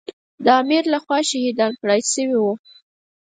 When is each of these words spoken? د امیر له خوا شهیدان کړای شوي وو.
د 0.43 0.45
امیر 0.61 0.83
له 0.93 0.99
خوا 1.03 1.19
شهیدان 1.29 1.71
کړای 1.81 2.01
شوي 2.13 2.37
وو. 2.41 2.53